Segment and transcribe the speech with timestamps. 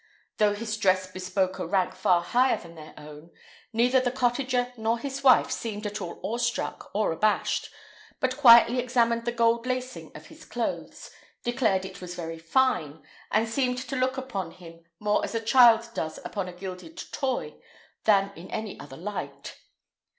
[0.37, 3.29] Though his dress bespoke a rank far higher than their own,
[3.71, 7.69] neither the cottager nor his wife seemed at all awe struck or abashed,
[8.19, 11.11] but quietly examined the gold lacing of his clothes,
[11.43, 15.87] declared it was very fine, and seemed to look upon him more as a child
[15.93, 17.57] does upon a gilded toy
[18.05, 19.59] than in any other light.